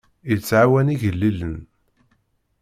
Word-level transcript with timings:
Yettɛawan 0.29 0.91
igellilen. 0.93 1.57